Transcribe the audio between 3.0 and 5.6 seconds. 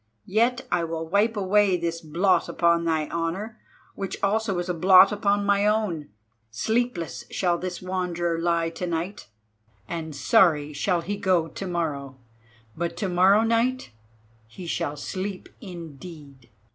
honour, which also is a blot upon